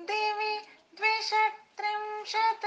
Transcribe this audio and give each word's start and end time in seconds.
दिवि 0.00 0.54
द्विषट्त्रिंशत् 0.96 2.66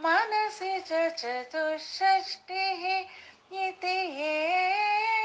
मनसि 0.00 0.80
च 0.80 1.14
चतुष्षष्टिः 1.18 2.82
इति 3.68 3.98
ये। 4.22 5.15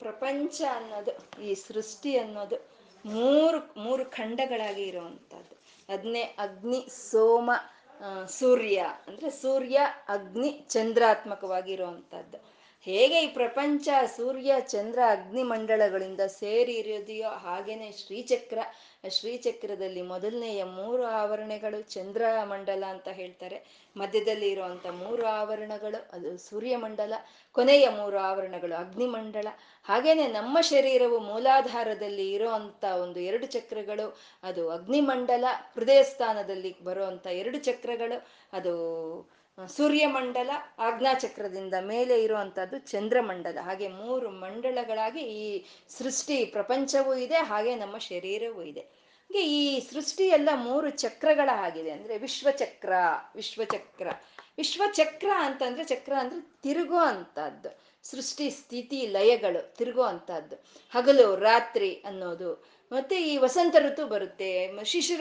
ಪ್ರಪಂಚ 0.00 0.58
ಅನ್ನೋದು, 0.76 1.12
ಈ 1.42 1.54
ಸೃಷ್ಟಿ 1.66 2.12
ಅನ್ನೋದು 2.16 2.56
ಮೂರು 3.04 3.58
ಮೂರು 3.82 4.04
ಖಂಡಗಳಾಗಿ 4.10 4.82
ಇರುವಂತಹದ್ದು 4.82 5.54
ಅದನ್ನೇ 5.88 6.22
ಅಗ್ನಿ, 6.38 6.80
ಸೋಮ 7.10 7.50
ಸೂರ್ಯ. 8.30 8.78
ಅಂದ್ರೆ 9.08 9.30
ಸೂರ್ಯ, 9.42 9.78
ಅಗ್ನಿ 10.08 10.50
ಚಂದ್ರಾತ್ಮಕವಾಗಿ 10.68 11.72
ಇರುವಂತಹದ್ದು 11.72 12.37
ಹೇಗೆ 12.80 13.22
ಈ 13.22 13.26
ಪ್ರಪಂಚ 13.26 13.88
ಸೂರ್ಯ, 14.16 14.52
ಚಂದ್ರ, 14.60 14.98
ಅಗ್ನಿ 15.10 15.42
ಮಂಡಲಗಳಿಂದ 15.42 16.20
ಸೇರಿ 16.20 16.72
ಇರೋದೆಯೋ 16.72 17.28
ಹಾಗೇನೆ 17.28 17.92
ಶ್ರೀಚಕ್ರ, 17.92 18.58
ಶ್ರೀಚಕ್ರದಲ್ಲಿ 19.08 20.02
ಮೊದಲನೆಯ 20.02 20.64
ಮೂರು 20.64 21.04
ಆವರಣಗಳು 21.04 21.82
ಚಂದ್ರ 21.82 22.22
ಮಂಡಲ 22.44 22.84
ಅಂತ 22.88 23.08
ಹೇಳ್ತಾರೆ. 23.08 23.88
ಮಧ್ಯದಲ್ಲಿ 23.96 24.48
ಇರುವಂತ 24.50 24.86
ಮೂರು 24.86 25.26
ಆವರಣಗಳು, 25.26 26.10
ಅದು 26.12 26.38
ಸೂರ್ಯಮಂಡಲ 26.38 27.12
ಕೊನೆಯ 27.52 27.88
ಮೂರು 27.88 28.18
ಆವರಣಗಳು 28.18 28.74
ಅಗ್ನಿ 28.74 29.06
ಮಂಡಲ. 29.06 29.48
ಹಾಗೇನೆ 29.84 30.26
ನಮ್ಮ 30.26 30.60
ಶರೀರವು 30.60 31.18
ಮೂಲಾಧಾರದಲ್ಲಿ 31.18 32.32
ಇರುವಂತ 32.32 32.84
ಒಂದು 32.84 33.20
ಎರಡು 33.20 33.46
ಚಕ್ರಗಳು, 33.46 34.18
ಅದು 34.42 34.70
ಅಗ್ನಿಮಂಡಲ 34.70 35.44
ಹೃದಯ 35.74 36.02
ಸ್ಥಾನದಲ್ಲಿ 36.02 36.84
ಬರುವಂತ 36.84 37.26
ಎರಡು 37.26 37.58
ಚಕ್ರಗಳು, 37.58 38.26
ಅದು 38.52 38.74
ಸೂರ್ಯಮಂಡಲ 39.66 40.50
ಆಜ್ಞಾಚಕ್ರದಿಂದ 40.78 41.74
ಮೇಲೆ 41.80 42.22
ಇರುವಂತಹದ್ದು 42.22 42.78
ಚಂದ್ರಮಂಡಲ. 42.78 43.58
ಹಾಗೆ 43.60 43.88
ಮೂರು 43.88 44.30
ಮಂಡಲಗಳಾಗಿ 44.30 45.20
ಈ 45.20 45.64
ಸೃಷ್ಟಿ 45.88 46.44
ಪ್ರಪಂಚವೂ 46.44 47.14
ಇದೆ, 47.14 47.34
ಹಾಗೆ 47.34 47.74
ನಮ್ಮ 47.74 47.98
ಶರೀರವೂ 47.98 48.62
ಇದೆ. 48.62 48.80
ಹಾಗೆ 48.80 49.42
ಈ 49.46 49.80
ಸೃಷ್ಟಿ 49.80 50.24
ಎಲ್ಲ 50.24 50.48
ಮೂರು 50.54 50.90
ಚಕ್ರಗಳ 50.90 51.50
ಆಗಿದೆ. 51.52 51.90
ಅಂದ್ರೆ 51.90 52.18
ವಿಶ್ವಚಕ್ರ 52.18 52.92
ವಿಶ್ವಚಕ್ರ. 53.34 54.08
ವಿಶ್ವಚಕ್ರ 54.56 55.28
ಅಂತಂದ್ರೆ, 55.36 55.84
ಚಕ್ರ 55.84 56.12
ಅಂದ್ರೆ 56.18 56.56
ತಿರುಗೋ 56.62 56.96
ಅಂತದ್ದು 56.96 57.78
ಸೃಷ್ಟಿ 58.02 58.50
ಸ್ಥಿತಿ 58.50 59.06
ಲಯಗಳು 59.06 59.74
ತಿರುಗೋ 59.76 60.02
ಅಂತದ್ದು 60.02 60.64
ಹಗಲು, 60.90 61.36
ರಾತ್ರಿ 61.36 61.94
ಅನ್ನೋದು 61.94 62.77
ಮತ್ತೆ 62.92 63.16
ಈ 63.22 63.36
ವಸಂತ 63.36 63.76
ಋತು 63.78 64.06
ಬರುತ್ತೆ 64.06 64.70
ಶಿಶಿರ 64.84 65.20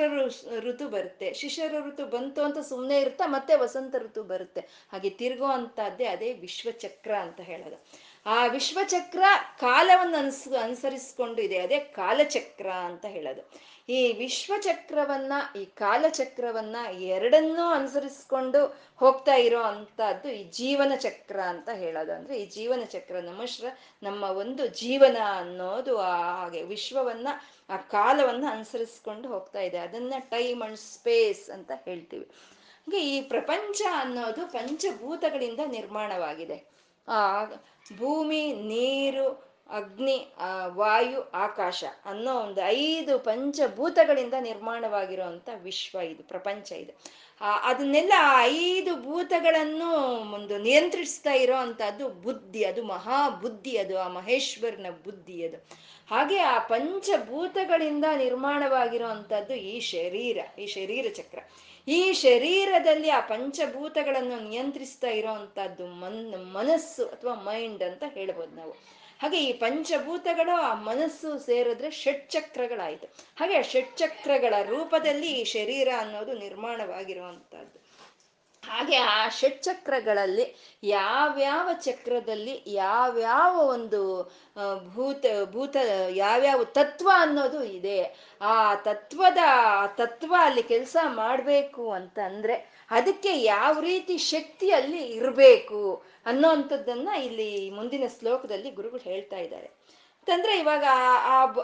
ಋತು 0.60 0.90
ಬರುತ್ತೆ. 0.90 1.34
ಶಿಶಿರ 1.34 1.76
ಋತು 1.88 2.06
ಬಂತು 2.06 2.42
ಅಂತ 2.42 2.58
ಸುಮ್ಮನೆ 2.58 3.00
ಇರ್ತಾ 3.00 3.28
ಮತ್ತೆ 3.28 3.56
ವಸಂತ 3.56 3.96
ಋತು 3.96 4.24
ಬರುತ್ತೆ. 4.24 4.62
ಹಾಗೆ 4.92 5.10
ತಿರುಗೋ 5.10 5.46
ಅಂತದ್ದೇ 5.46 6.06
ಅದೇ 6.06 6.34
ವಿಶ್ವಚಕ್ರ 6.34 7.16
ಅಂತ 7.16 7.42
ಹೇಳೋದು. 7.42 8.07
ಆ 8.30 8.46
ವಿಶ್ವಚಕ್ರ 8.46 9.24
ಕಾಲವನ್ನು 9.60 10.18
ಅನ್ಸ್ 10.18 10.54
ಅನುಸರಿಸ್ಕೊಂಡು 10.54 11.42
ಇದೆ 11.42 11.58
ಅದೇ 11.58 11.80
ಕಾಲಚಕ್ರ 11.80 12.70
ಅಂತ 12.70 13.06
ಹೇಳೋದು. 13.06 13.52
ಈ 13.90 14.14
ವಿಶ್ವಚಕ್ರವನ್ನ, 14.14 15.34
ಈ 15.62 15.66
ಕಾಲಚಕ್ರವನ್ನ 15.66 16.76
ಎರಡನ್ನೂ 17.00 17.66
ಅನುಸರಿಸ್ಕೊಂಡು 17.66 18.78
ಹೋಗ್ತಾ 18.98 19.36
ಇರೋ 19.36 19.62
ಅಂತದ್ದು 19.62 20.30
ಈ 20.30 20.44
ಜೀವನ 20.44 20.92
ಚಕ್ರ 20.96 21.40
ಅಂತ 21.40 21.70
ಹೇಳೋದು. 21.70 22.14
ಅಂದ್ರೆ 22.14 22.42
ಈ 22.42 22.46
ಜೀವನ 22.46 22.84
ಚಕ್ರ 22.86 23.20
ನಮ್ಮ 23.20 23.46
ಶ್ರ, 23.46 23.66
ನಮ್ಮ 24.04 24.24
ಒಂದು 24.24 24.68
ಜೀವನ 24.68 25.18
ಅನ್ನೋದು 25.38 25.98
ಹಾಗೆ 25.98 26.62
ವಿಶ್ವವನ್ನ, 26.62 27.28
ಆ 27.70 27.78
ಕಾಲವನ್ನ 27.78 28.46
ಅನುಸರಿಸ್ಕೊಂಡು 28.50 29.28
ಹೋಗ್ತಾ 29.28 29.60
ಇದೆ. 29.60 29.78
ಅದನ್ನ 29.78 30.14
ಟೈಮ್ 30.20 30.64
ಅಂಡ್ 30.64 30.78
ಸ್ಪೇಸ್ 30.78 31.50
ಅಂತ 31.50 31.72
ಹೇಳ್ತೀವಿ. 31.86 32.26
ಹಾಗೆ 32.26 33.18
ಈ 33.18 33.22
ಪ್ರಪಂಚ 33.22 33.82
ಅನ್ನೋದು 33.96 34.48
ಪಂಚಭೂತಗಳಿಂದ 34.48 35.60
ನಿರ್ಮಾಣವಾಗಿದೆ. 35.68 36.78
ಭೂಮಿ 37.98 38.54
ನೀರು 38.54 39.28
ಅಗ್ನಿ 39.70 40.18
ವಾಯು, 40.66 41.22
ಆಕಾಶ 41.34 41.84
ಅನ್ನೋ 42.06 42.34
ಒಂದು 42.34 42.62
ಐದು 42.68 43.20
ಪಂಚಭೂತಗಳಿಂದ 43.20 44.34
ನಿರ್ಮಾಣವಾಗಿರುವಂತ 44.40 45.50
ವಿಶ್ವ 45.64 46.00
ಇದು, 46.00 46.24
ಪ್ರಪಂಚ 46.24 46.72
ಇದು. 46.72 46.94
ಅದನ್ನೆಲ್ಲ 47.64 48.14
ಐದು 48.42 48.96
ಭೂತಗಳನ್ನು 48.96 49.90
ಒಂದು 50.34 50.58
ನಿಯಂತ್ರಿಸ್ತಾ 50.58 51.34
ಇರೋ 51.34 51.56
ಅಂತದ್ದು 51.56 52.10
ಬುದ್ಧಿ, 52.10 52.64
ಅದು 52.64 52.84
ಮಹಾ 52.84 53.30
ಬುದ್ಧಿ 53.30 53.78
ಅದು 53.78 54.00
ಆ 54.00 54.08
ಮಹೇಶ್ವರನ 54.08 54.86
ಬುದ್ಧಿ 55.04 55.46
ಅದು. 55.46 55.58
ಹಾಗೆ 56.10 56.38
ಆ 56.38 56.60
ಪಂಚಭೂತಗಳಿಂದ 56.60 58.06
ನಿರ್ಮಾಣವಾಗಿರೋ 58.18 59.08
ಅಂಥದ್ದು 59.08 59.54
ಈ 59.54 59.80
ಶರೀರ 59.80 60.38
ಈ 60.60 60.66
ಶರೀರ 60.66 61.06
ಚಕ್ರ. 61.16 61.40
ಈ 61.88 62.14
ಶರೀರದಲ್ಲಿ 62.14 63.10
ಆ 63.10 63.20
ಪಂಚಭೂತಗಳನ್ನು 63.20 64.50
ನಿಯಂತ್ರಿಸ್ತಾ 64.50 65.08
ಇರೋ 65.08 65.32
ಅಂಥದ್ದು 65.32 65.88
ಮನ್, 65.88 66.54
ಮನಸ್ಸು 66.54 67.06
ಅಥವಾ 67.06 67.34
ಮೈಂಡ್ 67.34 67.84
ಅಂತ 67.84 68.04
ಹೇಳ್ಬೋದು 68.08 68.56
ನಾವು. 68.56 68.97
ಹಾಗೆ 69.20 69.44
ಈ 69.44 69.54
ಪಂಚಭೂತಗಳು 69.54 70.56
ಆ 70.56 70.74
ಮನಸ್ಸು 70.74 71.40
ಸೇರಿದ್ರೆ 71.40 71.92
ಷಟ್ಚಕ್ರಗಳಾಯಿತು. 71.92 73.08
ಹಾಗೆ 73.38 73.56
ಆ 73.58 73.62
ಷಟ್ಚಕ್ರಗಳ 73.62 74.54
ರೂಪದಲ್ಲಿ 74.64 75.28
ಈ 75.28 75.44
ಶರೀರ 75.44 75.88
ಅನ್ನೋದು 75.98 76.34
ನಿರ್ಮಾಣವಾಗಿರುವಂತಹದ್ದು. 76.34 77.87
ಹಾಗೆ 78.68 78.96
ಆ 78.96 79.30
ಷಟ್ಚಕ್ರಗಳಲ್ಲಿ 79.30 80.46
ಯಾವ್ಯಾವ 80.84 81.70
ಚಕ್ರದಲ್ಲಿ 81.74 82.64
ಯಾವ್ಯಾವ 82.68 83.54
ಒಂದು 83.68 84.02
ಭೂತ 84.94 85.26
ಭೂತ 85.52 85.76
ಯಾವ್ಯಾವ 86.16 86.64
ತತ್ವ 86.64 87.10
ಅನ್ನೋದು 87.16 87.64
ಇದೆ. 87.64 88.00
ಆ 88.42 88.76
ತತ್ವದ 88.76 89.44
ತತ್ವ 89.96 90.36
ಅಲ್ಲಿ 90.40 90.64
ಕೆಲಸ 90.64 90.98
ಮಾಡಬೇಕು 91.06 91.92
ಅಂತ 91.92 92.20
ಅಂದ್ರೆ 92.26 92.56
ಅದಕ್ಕೆ 92.92 93.32
ಯಾವ 93.44 93.80
ರೀತಿ 93.80 94.18
ಶಕ್ತಿ 94.18 94.72
ಅಲ್ಲಿ 94.72 95.04
ಇರಬೇಕು 95.08 96.04
ಅನ್ನೋಂಥದ್ದನ್ನ 96.26 97.10
ಇಲ್ಲಿ 97.24 97.70
ಮುಂದಿನ 97.70 98.04
ಶ್ಲೋಕದಲ್ಲಿ 98.20 98.72
ಗುರುಗಳು 98.72 99.02
ಹೇಳ್ತಾ 99.04 99.38
ಇದ್ದಾರೆ. 99.38 99.70
ಅಂತಂದ್ರೆ 100.30 100.60
ಇವಾಗ 100.60 100.84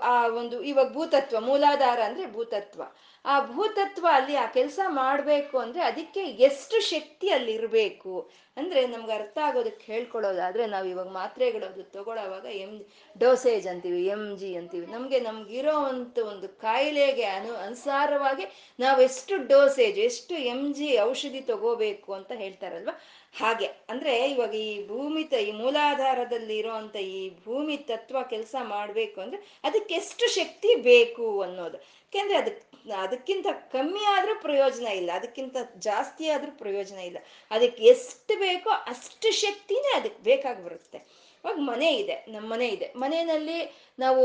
ಆ- 0.01 0.27
ಒಂದು 0.27 0.63
ಇವಾಗ 0.63 0.93
ಭೂತತ್ವ, 0.93 1.39
ಮೂಲಾಧಾರ 1.39 1.99
ಅಂದ್ರೆ 2.01 2.33
ಭೂತತ್ವ. 2.33 2.81
ಆ 3.25 3.45
ಭೂತತ್ವ 3.45 4.07
ಅಲ್ಲಿ 4.13 4.35
ಆ 4.35 4.45
ಕೆಲಸ 4.45 4.79
ಮಾಡಬೇಕು 4.87 5.57
ಅಂದ್ರೆ 5.57 5.83
ಅದಕ್ಕೆ 5.83 6.19
ಎಷ್ಟು 6.19 6.81
ಶಕ್ತಿ 6.81 7.29
ಅಲ್ಲಿ 7.29 7.51
ಇರಬೇಕು 7.51 8.29
ಅಂದ್ರೆ 8.57 8.87
ನಮ್ಗೆ 8.87 9.11
ಅರ್ಥ 9.11 9.37
ಆಗೋದಕ್ಕೆ 9.43 9.93
ಹೇಳ್ಕೊಳ್ಳೋದಾದ್ರೆ 9.93 10.65
ನಾವು 10.65 10.87
ಇವಾಗ 10.87 11.09
ಮಾತ್ರೆಗಳು 11.09 11.65
ಅದು 11.65 11.83
ತಗೊಳ್ಳೋವಾಗ 11.83 12.45
ಎಂ 12.45 12.73
ಡೋಸೇಜ್ 13.17 13.67
ಅಂತೀವಿ 13.67 14.05
ಎಂ 14.05 14.37
ಜಿ 14.37 14.55
ಅಂತೀವಿ. 14.55 14.85
ನಮಗೆ 14.85 15.19
ನಮ್ಗಿರೋ 15.19 15.75
ಅಂತ 15.85 16.17
ಒಂದು 16.19 16.49
ಕಾಯಿಲೆಗೆ 16.49 17.23
ಅನು 17.23 17.53
ಅನುಸಾರವಾಗಿ 17.53 18.45
ನಾವು 18.79 19.01
ಎಷ್ಟು 19.01 19.47
ಡೋಸೇಜ್, 19.47 19.99
ಎಷ್ಟು 19.99 20.35
ಎಂ 20.35 20.73
ಜಿ 20.73 20.99
ಔಷಧಿ 20.99 21.41
ತಗೋಬೇಕು 21.41 22.13
ಅಂತ 22.13 22.31
ಹೇಳ್ತಾರಲ್ವ? 22.35 22.93
ಹಾಗೆ. 23.37 23.65
ಅಂದ್ರೆ 23.89 24.31
ಇವಾಗ 24.31 24.55
ಈ 24.55 24.87
ಭೂಮಿ 24.87 25.23
ತ, 25.23 25.33
ಈ 25.33 25.51
ಮೂಲಾಧಾರದಲ್ಲಿ 25.51 26.57
ಇರೋಂಥ 26.57 26.95
ಈ 26.95 27.29
ಭೂಮಿ 27.45 27.77
ತತ್ವ 27.77 28.17
ಕೆಲಸ 28.29 28.55
ಮಾಡಬೇಕು 28.63 29.21
ಅಂದ್ರೆ 29.21 29.59
ಅದಕ್ಕೆ 29.63 29.95
ಎಷ್ಟು 29.95 30.27
ಶಕ್ತಿ 30.35 30.75
ಬೇಕು 30.75 31.41
ಅನ್ನೋದು. 31.41 31.77
ಯಾಕೆಂದ್ರೆ 32.13 32.37
ಅದಕ್ಕೆ 32.37 32.91
ಅದಕ್ಕಿಂತ 33.01 33.47
ಕಮ್ಮಿ 33.71 34.03
ಆದ್ರೂ 34.05 34.33
ಪ್ರಯೋಜನ 34.41 34.87
ಇಲ್ಲ, 34.87 35.11
ಅದಕ್ಕಿಂತ 35.11 35.57
ಜಾಸ್ತಿ 35.77 36.29
ಆದ್ರೂ 36.29 36.51
ಪ್ರಯೋಜನ 36.51 36.99
ಇಲ್ಲ. 36.99 37.17
ಅದಕ್ಕೆ 37.51 37.83
ಎಷ್ಟು 37.83 38.39
ಬೇಕೋ 38.39 38.69
ಅಷ್ಟು 38.69 39.31
ಶಕ್ತಿನೇ 39.31 39.91
ಅದಕ್ಕೆ 39.95 40.23
ಬೇಕಾಗಿ 40.23 40.63
ಬರುತ್ತೆ. 40.63 40.97
ಇವಾಗ 41.43 41.55
ಮನೆ 41.59 41.93
ಇದೆ 41.95 42.25
ನಮ್ಮ 42.27 42.53
ಮನೆ 42.53 42.67
ಇದೆ. 42.67 42.93
ಮನೆಯಲ್ಲಿ 42.95 43.59
ನಾವು 43.99 44.23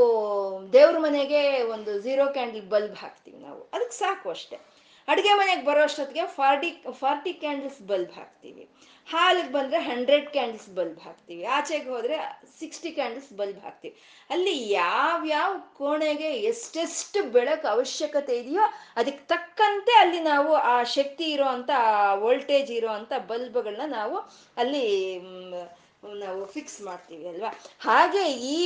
ದೇವ್ರ 0.73 0.99
ಮನೆಗೆ 0.99 1.63
ಒಂದು 1.63 2.01
ಝೀರೋ 2.01 2.27
ಕ್ಯಾಂಡಲ್ 2.27 2.69
ಬಲ್ಬ್ 2.69 2.97
ಹಾಕ್ತೀವಿ 2.97 3.39
ನಾವು. 3.39 3.63
ಅದಕ್ಕೆ 3.73 3.97
ಸಾಕು 3.97 4.31
ಅಷ್ಟೆ. 4.31 4.78
ಅಡುಗೆ 5.09 5.33
ಮನೆಗೆ 5.41 5.63
ಬರೋ 5.69 5.81
ಅಷ್ಟೊತ್ತಿಗೆ 5.89 6.25
ಫಾರ್ಟಿ 6.39 6.71
ಫಾರ್ಟಿ 7.01 7.33
ಕ್ಯಾಂಡಲ್ಸ್ 7.43 7.81
ಬಲ್ಬ್ 7.91 8.13
ಹಾಕ್ತೀವಿ. 8.19 8.65
ಹಾಲಿಗೆ 9.09 9.51
ಬಂದರೆ 9.57 9.79
ಹಂಡ್ರೆಡ್ 9.89 10.27
ಕ್ಯಾಂಡಲ್ಸ್ 10.35 10.69
ಬಲ್ಬ್ 10.79 10.99
ಹಾಕ್ತೀವಿ. 11.05 11.43
ಆಚೆಗೆ 11.57 11.89
ಹೋದರೆ 11.95 12.17
ಸಿಕ್ಸ್ಟಿ 12.61 12.91
ಕ್ಯಾಂಡಲ್ಸ್ 12.99 13.31
ಬಲ್ಬ್ 13.39 13.61
ಹಾಕ್ತೀವಿ. 13.67 13.95
ಅಲ್ಲಿ 14.31 14.55
ಯಾವ್ಯಾವ 14.73 15.53
ಕೋಣೆಗೆ 15.79 16.31
ಎಷ್ಟೆಷ್ಟು 16.51 17.23
ಬೆಳಕು 17.37 17.67
ಅವಶ್ಯಕತೆ 17.75 18.37
ಇದೆಯೋ 18.43 18.67
ಅದಕ್ಕೆ 19.01 19.25
ತಕ್ಕಂತೆ 19.35 19.95
ಅಲ್ಲಿ 20.03 20.21
ನಾವು 20.33 20.53
ಆ 20.75 20.77
ಶಕ್ತಿ 20.99 21.27
ಇರೋ 21.37 21.49
ಅಂಥ 21.57 21.71
ವೋಲ್ಟೇಜ್ 22.25 22.73
ಇರೋ 22.79 22.93
ಅಂಥ 22.99 23.13
ಬಲ್ಬ್ಗಳನ್ನ 23.33 23.87
ನಾವು 23.99 24.19
ಅಲ್ಲಿ 24.63 24.87
ನಾವು 26.03 26.41
ಫಿಕ್ಸ್ 26.55 26.79
ಮಾಡ್ತೀವಿ 26.89 27.25
ಅಲ್ವಾ? 27.31 27.51
ಹಾಗೆ 27.87 28.23
ಈ 28.55 28.59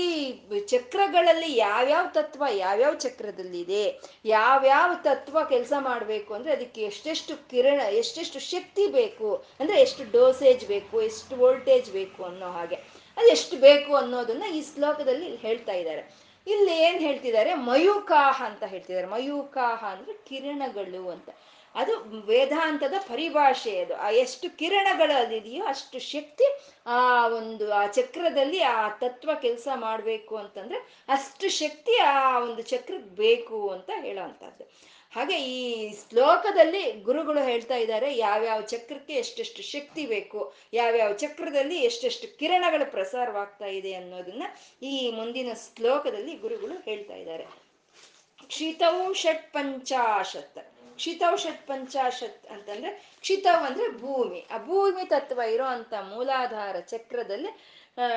ಚಕ್ರಗಳಲ್ಲಿ 0.72 1.50
ಯಾವ್ಯಾವ 1.56 2.04
ತತ್ವ 2.16 2.42
ಯಾವ್ಯಾವ 2.64 2.94
ಚಕ್ರದಲ್ಲಿದೆ, 3.04 3.84
ಯಾವ್ಯಾವ 4.32 4.90
ತತ್ವ 5.06 5.44
ಕೆಲಸ 5.52 5.72
ಮಾಡಬೇಕು 5.88 6.30
ಅಂದರೆ 6.36 6.52
ಅದಕ್ಕೆ 6.56 6.82
ಎಷ್ಟೆಷ್ಟು 6.90 7.34
ಕಿರಣ, 7.52 7.80
ಎಷ್ಟೆಷ್ಟು 8.02 8.40
ಶಕ್ತಿ 8.52 8.86
ಬೇಕು 8.98 9.30
ಅಂದರೆ 9.60 9.78
ಎಷ್ಟು 9.86 10.04
ಡೋಸೇಜ್ 10.16 10.64
ಬೇಕು, 10.74 10.96
ಎಷ್ಟು 11.10 11.36
ವೋಲ್ಟೇಜ್ 11.42 11.90
ಬೇಕು 11.98 12.20
ಅನ್ನೋ 12.30 12.50
ಹಾಗೆ. 12.58 12.78
ಅದು 13.16 13.28
ಎಷ್ಟು 13.36 13.56
ಬೇಕು 13.68 13.92
ಅನ್ನೋದನ್ನ 14.02 14.44
ಈ 14.58 14.60
ಶ್ಲೋಕದಲ್ಲಿ 14.72 15.30
ಹೇಳ್ತಾ 15.46 15.76
ಇದ್ದಾರೆ. 15.80 16.04
ಇಲ್ಲಿ 16.46 16.74
ಏನು 16.86 17.00
ಹೇಳ್ತಿದ್ದಾರೆ? 17.06 17.50
ಮಯೂಕಾಹ 17.70 18.36
ಅಂತ 18.50 18.62
ಹೇಳ್ತಿದ್ದಾರೆ. 18.70 19.08
ಮಯೂಕಾಹ 19.16 19.80
ಅಂದರೆ 19.94 20.14
ಕಿರಣಗಳು 20.28 21.02
ಅಂತ. 21.14 21.28
ಅದು 21.74 21.92
ವೇದಾಂತದ 22.26 22.94
ಪರಿಭಾಷೆ 23.08 23.80
ಅದು. 23.80 23.94
ಆ 23.96 24.10
ಎಷ್ಟು 24.10 24.56
ಕಿರಣಗಳಲ್ಲಿದೆಯೋ 24.58 25.64
ಅಷ್ಟು 25.64 25.98
ಶಕ್ತಿ 25.98 26.46
ಆ 26.86 27.28
ಒಂದು, 27.28 27.72
ಆ 27.72 27.86
ಚಕ್ರದಲ್ಲಿ 27.86 28.60
ಆ 28.60 28.88
ತತ್ವ 28.88 29.30
ಕೆಲಸ 29.40 29.68
ಮಾಡಬೇಕು 29.74 30.36
ಅಂತಂದ್ರೆ 30.36 30.78
ಅಷ್ಟು 31.08 31.48
ಶಕ್ತಿ 31.50 31.98
ಆ 31.98 32.38
ಒಂದು 32.38 32.62
ಚಕ್ರಕ್ಕೆ 32.62 33.14
ಬೇಕು 33.14 33.68
ಅಂತ 33.68 33.90
ಹೇಳೋವಂಥದ್ದು 34.00 34.92
ಹಾಗೆ 35.12 35.36
ಈ 35.44 35.58
ಶ್ಲೋಕದಲ್ಲಿ 36.08 36.92
ಗುರುಗಳು 36.92 37.40
ಹೇಳ್ತಾ 37.44 37.74
ಇದ್ದಾರೆ, 37.74 38.16
ಯಾವ್ಯಾವ 38.16 38.60
ಚಕ್ರಕ್ಕೆ 38.60 39.14
ಎಷ್ಟೆಷ್ಟು 39.14 39.62
ಶಕ್ತಿ 39.62 40.06
ಬೇಕು, 40.06 40.54
ಯಾವ್ಯಾವ 40.72 41.12
ಚಕ್ರದಲ್ಲಿ 41.12 41.78
ಎಷ್ಟೆಷ್ಟು 41.78 42.38
ಕಿರಣಗಳು 42.38 42.90
ಪ್ರಸಾರವಾಗ್ತಾ 42.90 43.66
ಇದೆ 43.66 43.94
ಅನ್ನೋದನ್ನ 43.94 44.42
ಈ 44.82 45.10
ಮುಂದಿನ 45.10 45.52
ಶ್ಲೋಕದಲ್ಲಿ 45.76 46.34
ಗುರುಗಳು 46.36 46.82
ಹೇಳ್ತಾ 46.84 47.14
ಇದ್ದಾರೆ. 47.14 47.44
ಕ್ಷಿತವು 48.46 49.14
ಷಟ್ 49.14 49.52
ಪಂಚಾಶತ್ 49.52 50.71
ಕ್ಷಿತವ್ 51.02 51.38
ಷಟ್ 51.38 51.66
ಪಂಚಾಶತ್ 51.66 52.46
ಅಂತಂದ್ರೆ 52.46 52.90
ಕ್ಷಿತವ್ 53.20 53.64
ಅಂದ್ರೆ 53.66 53.88
ಭೂಮಿ. 54.02 54.40
ಆ 54.54 54.58
ಭೂಮಿ 54.58 55.04
ತತ್ವ 55.08 55.40
ಇರೋ 55.40 55.64
ಅಂತ 55.64 55.94
ಮೂಲಾಧಾರ 55.94 56.80
ಚಕ್ರದಲ್ಲಿ 56.80 57.52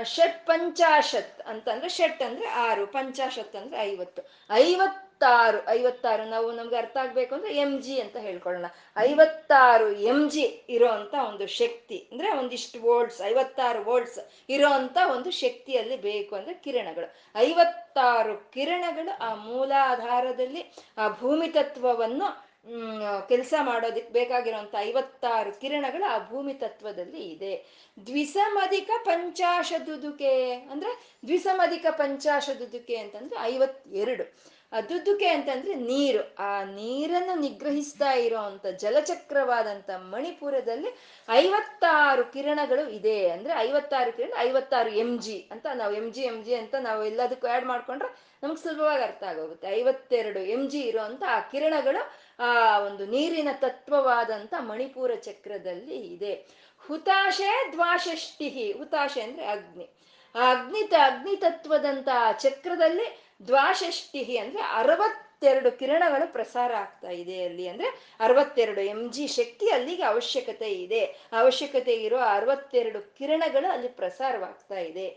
ಷಟ್ 0.04 0.46
ಪಂಚಾಶತ್ 0.46 1.42
ಅಂತಂದ್ರೆ 1.42 1.90
ಷಟ್ 1.90 2.22
ಅಂದ್ರೆ 2.24 2.48
ಆರು, 2.48 2.88
ಪಂಚಾಶತ್ 2.88 3.56
ಅಂದ್ರೆ 3.56 3.82
ಐವತ್ತು. 3.82 4.22
ಐವತ್ತಾರು 4.52 5.60
ಐವತ್ತಾರು 5.70 6.24
ನಾವು 6.30 6.52
ನಮ್ಗೆ 6.52 6.76
ಅರ್ಥ 6.76 6.98
ಆಗ್ಬೇಕು 6.98 7.36
ಅಂದ್ರೆ 7.36 7.56
ಎಂ 7.56 7.82
ಜಿ 7.82 8.00
ಅಂತ 8.00 8.18
ಹೇಳ್ಕೊಳ್ಳೋಣ. 8.18 8.66
ಐವತ್ತಾರು 8.98 9.92
ಎಂ 9.92 10.30
ಜಿ 10.30 10.42
ಇರೋ 10.70 10.88
ಒಂದು 11.28 11.48
ಶಕ್ತಿ 11.48 12.08
ಅಂದ್ರೆ 12.12 12.30
ಒಂದಿಷ್ಟು 12.38 12.82
ವೋಲ್ಟ್ಸ್, 12.82 13.22
ಐವತ್ತಾರು 13.28 13.84
ವೋಲ್ಟ್ಸ್ 13.84 14.20
ಇರೋ 14.50 14.70
ಒಂದು 15.16 15.32
ಶಕ್ತಿಯಲ್ಲಿ 15.32 15.98
ಬೇಕು 15.98 16.36
ಅಂದ್ರೆ 16.36 16.54
ಕಿರಣಗಳು. 16.54 17.16
ಐವತ್ತಾರು 17.38 18.52
ಕಿರಣಗಳು 18.52 19.14
ಆ 19.28 19.36
ಮೂಲಾಧಾರದಲ್ಲಿ 19.36 20.64
ಆ 20.98 21.08
ಭೂಮಿ 21.08 21.48
ತತ್ವವನ್ನು 21.48 22.44
ಕೆಲಸ 23.27 23.53
ಮಾಡೋದಕ್ಕೆ 23.62 24.13
ಬೇಕಾಗಿರುವಂತ 24.13 24.75
ಐವತ್ತಾರು 24.79 25.59
ಕಿರಣಗಳು 25.62 26.03
ಆ 26.03 26.17
ಭೂಮಿ 26.29 26.53
ತತ್ವದಲ್ಲಿ 26.53 27.23
ಇದೆ. 27.29 27.53
ದ್ವಿಸಮಧಿಕ 28.07 28.89
ಪಂಚಾಶದುದುಕೆ 29.03 30.51
ಅಂದ್ರೆ 30.51 30.91
ದ್ವಿಸಮಧಿಕ 31.25 31.85
ಪಂಚಾಶದುದುಕೆ 31.91 32.95
ಅಂತಂದ್ರೆ 32.95 33.39
ಐವತ್ತೆರಡು. 33.41 34.56
ದುದುಕೆ 34.89 35.27
ಅಂತಂದ್ರೆ 35.27 35.75
ನೀರು. 35.75 36.35
ಆ 36.39 36.63
ನೀರನ್ನು 36.63 37.39
ನಿಗ್ರಹಿಸ್ತಾ 37.39 38.12
ಇರೋವಂಥ 38.12 38.65
ಜಲಚಕ್ರವಾದಂಥ 38.65 39.89
ಮಣಿಪುರದಲ್ಲಿ 39.89 40.89
ಐವತ್ತಾರು 41.29 42.23
ಕಿರಣಗಳು 42.33 42.89
ಇದೆ. 42.89 43.29
ಅಂದ್ರೆ 43.29 43.53
ಐವತ್ತಾರು 43.59 44.12
ಕಿರಣ 44.17 44.33
ಐವತ್ತಾರು 44.38 44.89
ಎಂ 44.89 45.19
ಜಿ 45.19 45.47
ಅಂತ 45.51 45.65
ನಾವು 45.73 45.94
ಎಂ 45.94 46.12
ಜಿ 46.12 46.21
ಎಂ 46.21 46.44
ಜಿ 46.44 46.56
ಅಂತ 46.56 46.75
ನಾವು 46.81 47.06
ಎಲ್ಲದಕ್ಕೂ 47.06 47.47
ಆ್ಯಡ್ 47.47 47.65
ಮಾಡ್ಕೊಂಡ್ರೆ 47.65 48.09
ನಮ್ಗೆ 48.44 48.63
ಸುಲಭವಾಗಿ 48.63 49.03
ಅರ್ಥ 49.03 49.23
ಆಗೋಗುತ್ತೆ. 49.23 49.67
ಐವತ್ತೆರಡು 49.67 50.39
ಎಂ 50.39 50.69
ಜಿ 50.69 50.91
ಆ 51.27 51.39
ಕಿರಣಗಳು 51.39 52.25
ಆ, 52.40 52.80
ಒಂದು 52.80 53.06
ನೀರಿನ 53.06 53.48
ತತ್ವವಾದಂತ 53.54 54.54
ಮಣಿಪುರ 54.60 55.16
ಚಕ್ರದಲ್ಲಿ 55.16 55.98
ಇದೆ. 56.08 56.34
ಹುತಾಶೆ 56.88 57.72
ದ್ವಾಷಷ್ಟಿ 57.72 58.72
ಹುತಾಶೆ 58.72 59.22
ಅಂದ್ರೆ 59.22 59.46
ಅಗ್ನಿ. 59.46 59.90
ಆ 60.36 60.52
ಅಗ್ನಿ 60.52 60.82
ಅಗ್ನಿ 60.82 61.36
ತತ್ವದಂತ 61.36 62.08
ಚಕ್ರದಲ್ಲಿ 62.40 63.26
ದ್ವಾಷಷ್ಟಿ 63.48 64.38
ಅಂದ್ರೆ 64.38 64.62
ಅರವತ್ತೆರಡು 64.62 65.72
ಕಿರಣಗಳು 65.72 66.34
ಪ್ರಸಾರ 66.34 66.74
ಆಗ್ತಾ 66.76 67.10
ಇದೆ 67.10 67.44
ಅಲ್ಲಿ 67.44 67.68
ಅಂದ್ರೆ 67.68 68.16
ಅರವತ್ತೆರಡು 68.20 68.82
ಎಂ 68.82 69.12
ಜಿ 69.12 69.28
ಶಕ್ತಿ 69.28 69.70
ಅಲ್ಲಿಗೆ 69.70 70.04
ಅವಶ್ಯಕತೆ 70.04 70.72
ಇದೆ. 70.72 71.06
ಅವಶ್ಯಕತೆ 71.32 71.94
ಇರೋ 71.94 72.18
ಅರವತ್ತೆರಡು 72.18 73.18
ಕಿರಣಗಳು 73.18 73.72
ಅಲ್ಲಿ 73.72 73.88
ಪ್ರಸಾರವಾಗ್ತಾ 73.88 74.76
ಇದೆ. 74.76 75.08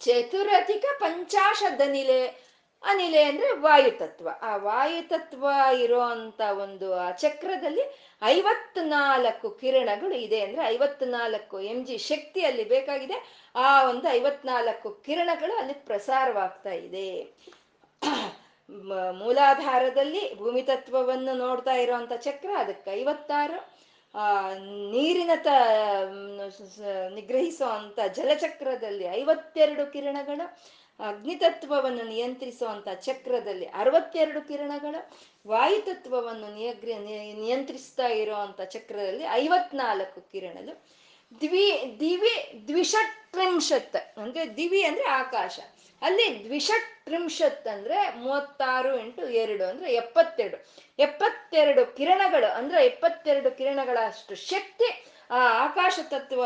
ಚತುರಧಿಕ 0.00 0.84
ಪಂಚಾಶದನಿಲೆ 1.00 2.49
ಅನಿಲೆ 2.82 3.22
ಅಂದ್ರೆ 3.22 3.58
ವಾಯುತತ್ವ 3.58 4.28
ಆ 4.42 4.56
ವಾಯುತತ್ವ 4.56 5.46
ಇರೋ 5.78 6.00
ಅಂತ 6.00 6.40
ಒಂದು, 6.40 6.94
ಆ 6.94 7.10
ಚಕ್ರದಲ್ಲಿ 7.10 7.82
ಐವತ್ನಾಲ್ಕು 8.24 9.50
ಕಿರಣಗಳು 9.50 10.14
ಇದೆ 10.14 10.40
ಅಂದ್ರೆ 10.40 10.66
ಐವತ್ನಾಲ್ಕು 10.66 11.60
ಎಂ 11.60 11.86
ಜಿ 11.86 11.98
ಶಕ್ತಿ 11.98 12.44
ಅಲ್ಲಿ 12.44 12.64
ಬೇಕಾಗಿದೆ. 12.64 13.48
ಆ 13.56 13.88
ಒಂದು 13.90 14.08
ಐವತ್ನಾಲ್ಕು 14.08 14.90
ಕಿರಣಗಳು 14.90 15.56
ಅಲ್ಲಿ 15.56 15.74
ಪ್ರಸಾರವಾಗ್ತಾ 15.74 16.70
ಇದೆ. 16.70 17.10
ಮೂಲಾಧಾರದಲ್ಲಿ 19.12 20.34
ಭೂಮಿ 20.38 20.62
ತತ್ವವನ್ನು 20.62 21.34
ನೋಡ್ತಾ 21.34 21.72
ಇರುವಂತ 21.72 22.12
ಚಕ್ರ 22.12 22.50
ಅದಕ್ಕೆ 22.58 22.90
ಐವತ್ತಾರು. 22.90 23.80
ಆ, 24.14 24.54
ನೀರಿನ 24.90 25.30
ತ 25.36 25.46
ನಿಗ್ರಹಿಸುವಂತ 27.14 28.00
ಜಲಚಕ್ರದಲ್ಲಿ 28.12 29.04
ಐವತ್ತೆರಡು 29.04 29.92
ಕಿರಣಗಳು. 29.92 30.58
ಅಗ್ನಿತತ್ವವನ್ನು 31.02 32.04
ನಿಯಂತ್ರಿಸುವಂತ 32.04 32.88
ಚಕ್ರದಲ್ಲಿ 32.88 33.66
ಅರವತ್ತೆರಡು 33.66 34.48
ಕಿರಣಗಳು 34.48 35.10
ವಾಯುತತ್ವವನ್ನು 35.48 36.54
ನಿಯಗ್ರ 36.54 36.88
ನಿಯಂತ್ರಿಸ್ತಾ 37.34 38.06
ಇರುವಂತ 38.06 38.60
ಚಕ್ರದಲ್ಲಿ 38.60 39.24
ಐವತ್ನಾಲ್ಕು 39.24 40.32
ಕಿರಣಗಳು. 40.32 40.86
ದ್ವಿ 41.40 41.96
ದಿವಿ 42.00 42.64
ದ್ವಿಷಟ್ರಿಂಶತ್ 42.68 44.18
ಅಂದ್ರೆ 44.18 44.56
ದಿವಿ 44.56 44.82
ಅಂದ್ರೆ 44.82 45.04
ಆಕಾಶ. 45.04 45.60
ಅಲ್ಲಿ 46.02 46.44
ದ್ವಿಷಟ್ರಿಂಶತ್ 46.44 47.68
ಅಂದ್ರೆ 47.68 48.16
ಮೂವತ್ತಾರು 48.16 48.98
ಇಂಟು 48.98 49.28
ಎರಡು 49.28 49.64
ಅಂದ್ರೆ 49.64 49.92
ಎಪ್ಪತ್ತೆರಡು. 49.92 50.58
ಎಪ್ಪತ್ತೆರಡು 50.98 51.96
ಕಿರಣಗಳು 51.96 52.46
ಅಂದ್ರೆ 52.46 52.86
ಎಪ್ಪತ್ತೆರಡು 52.86 53.50
ಕಿರಣಗಳಷ್ಟು 53.50 54.34
ಶಕ್ತಿ 54.34 54.88
ಆ 55.30 55.40
ಆಕಾಶ 55.64 55.98
ತತ್ವ 56.08 56.40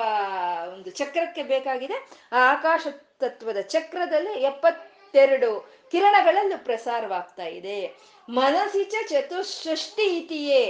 ಒಂದು 0.72 0.90
ಚಕ್ರಕ್ಕೆ 0.90 1.42
ಬೇಕಾಗಿದೆ. 1.42 1.96
ಆ 2.32 2.38
ಆಕಾಶ 2.52 2.86
ತತ್ವದ 3.20 3.60
ಚಕ್ರದಲ್ಲಿ 3.74 4.34
ಎಪ್ಪತ್ತೆರಡು 4.42 5.50
ಕಿರಣಗಳಲ್ಲೂ 5.90 6.58
ಪ್ರಸಾರವಾಗ್ತಾ 6.64 7.46
ಇದೆ. 7.58 7.78
ಮನಸ್ಸಿಚ 8.28 8.94
ಚತುಷ್ಷಷ್ಟಿ 9.08 10.06
ಇತಿಯೇ. 10.18 10.64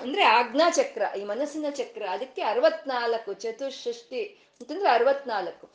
ಅಂದ್ರೆ 0.00 0.22
ಆಜ್ಞಾ 0.24 0.70
ಚಕ್ರ, 0.70 1.02
ಈ 1.18 1.24
ಮನಸ್ಸಿನ 1.24 1.70
ಚಕ್ರ. 1.70 2.02
ಅದಕ್ಕೆ 2.10 2.42
ಅರವತ್ನಾಲ್ಕು 2.42 3.32
ಚತುಷ್ಷಷ್ಟಿ 3.32 4.22
ಅಂತಂದ್ರೆ 4.60 4.88
ಅರವತ್ನಾಲ್ಕು. 4.88 5.66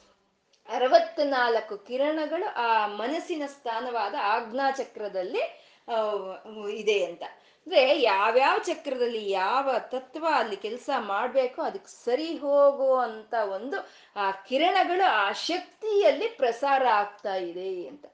ಅರವತ್ನಾಲ್ಕು 0.69 1.77
ಕಿರಣಗಳು 1.77 2.47
ಆ 2.67 2.87
ಮನಸ್ಸಿನ 2.87 3.43
ಸ್ಥಾನವಾದ 3.47 4.15
ಆಜ್ಞಾ 4.21 4.71
ಚಕ್ರದಲ್ಲಿ 4.71 5.43
ಇದೆ 6.73 6.97
ಅಂತ. 7.05 7.23
ಅಂದ್ರೆ 7.67 8.01
ಯಾವ್ಯಾವ 8.01 8.57
ಚಕ್ರದಲ್ಲಿ 8.57 9.29
ಯಾವ 9.29 9.75
ತತ್ವ 9.79 10.27
ಅಲ್ಲಿ 10.33 10.55
ಕೆಲಸ 10.55 10.89
ಮಾಡ್ಬೇಕು 10.97 11.61
ಅದಕ್ಕೆ 11.61 12.05
ಸರಿ 12.05 12.37
ಹೋಗುವಂತ 12.37 13.33
ಒಂದು, 13.33 13.89
ಆ 14.15 14.31
ಕಿರಣಗಳು 14.31 15.09
ಆ 15.09 15.31
ಶಕ್ತಿಯಲ್ಲಿ 15.31 16.27
ಪ್ರಸಾರ 16.27 16.87
ಆಗ್ತಾ 16.87 17.35
ಇದೆ 17.35 17.87
ಅಂತ. 17.87 18.05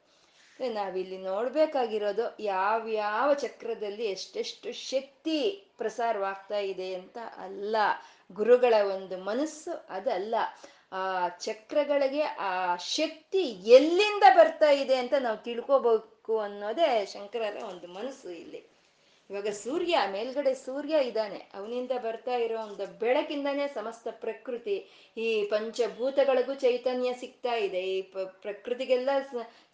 ನಾವಿಲ್ಲಿ 0.70 1.18
ನೋಡ್ಬೇಕಾಗಿರೋದು 1.18 2.38
ಯಾವ್ಯಾವ 2.40 3.34
ಚಕ್ರದಲ್ಲಿ 3.34 4.06
ಎಷ್ಟೆಷ್ಟು 4.06 4.74
ಶಕ್ತಿ 4.74 5.64
ಪ್ರಸಾರವಾಗ್ತಾ 5.78 6.58
ಇದೆ 6.58 6.94
ಅಂತ 6.94 7.18
ಅಲ್ಲ. 7.38 7.76
ಗುರುಗಳ 8.32 8.74
ಒಂದು 8.96 9.18
ಮನಸ್ಸು 9.18 9.86
ಅದಲ್ಲ. 9.90 10.36
ಆ 10.92 11.28
ಚಕ್ರಗಳಿಗೆ 11.28 12.24
ಆ 12.24 12.76
ಶಕ್ತಿ 12.76 13.42
ಎಲ್ಲಿಂದ 13.44 14.24
ಬರ್ತಾ 14.36 14.70
ಇದೆ 14.70 14.96
ಅಂತ 14.96 15.14
ನಾವು 15.14 15.38
ತಿಳ್ಕೋಬೇಕು 15.38 16.40
ಅನ್ನೋದೇ 16.40 17.06
ಶಂಕರರ 17.06 17.64
ಒಂದು 17.64 17.88
ಮನಸ್ಸು 17.88 18.30
ಇಲ್ಲಿ. 18.30 18.71
ಇವಾಗ 19.32 19.50
ಸೂರ್ಯ, 19.64 19.98
ಮೇಲ್ಗಡೆ 20.12 20.54
ಸೂರ್ಯ 20.54 20.96
ಇದ್ದಾನೆ. 21.08 21.38
ಅವನಿಂದ 21.54 21.92
ಬರ್ತಾ 22.04 22.36
ಇರೋ 22.36 22.58
ಒಂದು 22.64 22.86
ಬೆಳಕಿಂದನೇ 23.00 23.68
ಸಮಸ್ತ 23.68 24.08
ಪ್ರಕೃತಿ, 24.12 24.76
ಈ 25.18 25.28
ಪಂಚಭೂತಗಳಿಗೂ 25.44 26.54
ಚೈತನ್ಯ 26.54 27.14
ಸಿಗ್ತಾ 27.14 27.54
ಇದೆ. 27.56 27.82
ಈ 27.94 28.02
ಪ್ರಕೃತಿಗೆಲ್ಲ 28.46 29.10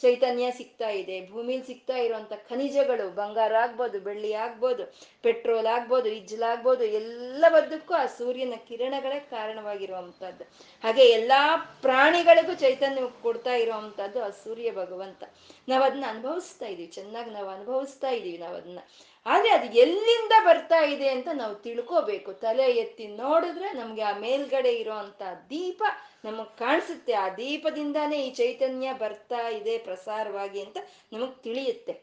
ಚೈತನ್ಯ 0.01 0.51
ಸಿಗ್ತಾ 0.51 0.89
ಇದೆ. 0.89 1.15
ಭೂಮಿಲಿ 1.31 1.65
ಸಿಗ್ತಾ 1.65 1.97
ಇರುವಂತ 1.97 2.33
ಖನಿಜಗಳು, 2.49 3.15
ಬಂಗಾರ 3.15 3.55
ಆಗ್ಬೋದು, 3.55 3.99
ಬೆಳ್ಳಿ 3.99 4.33
ಆಗ್ಬೋದು, 4.33 4.85
ಪೆಟ್ರೋಲ್ 5.21 5.67
ಆಗ್ಬೋದು 5.67 6.09
ಇಜ್ಜಲ್ 6.09 6.43
ಆಗ್ಬೋದು, 6.43 6.83
ಎಲ್ಲವದ್ದಕ್ಕೂ 6.83 7.93
ಆ 7.93 8.05
ಸೂರ್ಯನ 8.05 8.53
ಕಿರಣಗಳೇ 8.67 9.19
ಕಾರಣವಾಗಿರುವಂಥದ್ದು. 9.19 10.43
ಹಾಗೆ 10.83 11.05
ಎಲ್ಲಾ 11.09 11.41
ಪ್ರಾಣಿಗಳಿಗೂ 11.81 12.55
ಚೈತನ್ಯ 12.55 13.01
ಕೊಡ್ತಾ 13.21 13.55
ಇರುವಂತಹದ್ದು 13.55 14.23
ಆ 14.23 14.29
ಸೂರ್ಯ 14.43 14.71
ಭಗವಂತ. 14.71 15.23
ನಾವ್ 15.67 15.83
ಅದನ್ನ 15.83 16.05
ಅನುಭವಿಸ್ತಾ 16.09 16.65
ಇದೀವಿ. 16.65 16.89
ಚೆನ್ನಾಗಿ 16.91 17.29
ನಾವು 17.29 17.49
ಅನುಭವಿಸ್ತಾ 17.49 18.09
ಇದೀವಿ 18.09 18.37
ನಾವ್ 18.37 18.55
ಅದನ್ನ 18.55 18.79
ಆದ್ರೆ 19.27 19.49
ಅದು 19.49 19.67
ಎಲ್ಲಿಂದ 19.77 20.33
ಬರ್ತಾ 20.45 20.79
ಇದೆ 20.85 21.07
ಅಂತ 21.09 21.29
ನಾವು 21.33 21.55
ತಿಳ್ಕೋಬೇಕು. 21.55 22.33
ತಲೆ 22.33 22.67
ಎತ್ತಿ 22.71 23.07
ನೋಡಿದ್ರೆ 23.07 23.69
ನಮ್ಗೆ 23.73 24.01
ಆ 24.01 24.13
ಮೇಲ್ಗಡೆ 24.19 24.73
ಇರುವಂತ 24.73 25.21
ದೀಪ 25.49 25.83
ನಮಗ್ 26.25 26.57
ಕಾಣಿಸುತ್ತೆ. 26.57 27.13
ಆ 27.13 27.29
ದೀಪದಿಂದಾನೇ 27.29 28.19
ಈ 28.27 28.29
ಚೈತನ್ಯ 28.33 28.93
ಬರ್ತಾ 28.93 29.41
ಇದೆ 29.49 29.77
ಪ್ರಸಾರವಾಗಿ 29.77 30.61
ಅಂತ 30.61 30.77
ನಮಗೆ 31.13 31.35
ತಿಳಿಯುತ್ತೆ. 31.43 31.93